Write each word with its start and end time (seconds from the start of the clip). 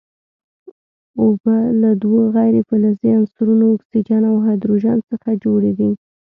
اوبه 1.21 1.57
له 1.81 1.91
دوو 2.01 2.21
غیر 2.35 2.55
فلزي 2.69 3.09
عنصرونو 3.19 3.65
اکسیجن 3.75 4.21
او 4.31 4.35
هایدروجن 4.45 4.97
څخه 5.09 5.29
جوړې 5.43 5.71
دي. 5.79 5.89